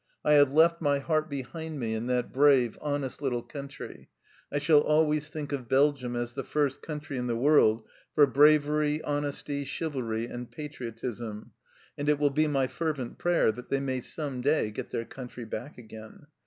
[0.25, 4.09] I have left my heart behind me in that brave, honest little country.
[4.51, 9.03] I shall always think of Belgium as the first country in the world for bravery,
[9.03, 11.51] honesty, chivalry, and patriotism,
[11.99, 15.45] and it will be my fervent prayer that they may some day get their country
[15.45, 16.25] back again.